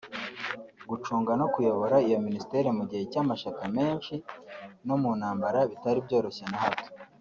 [0.89, 4.13] gucunga no kuyobora iyo Ministère mu gihe cy’amashyaka menshi
[4.87, 6.89] no mu ntambara bitari byoroshye na gato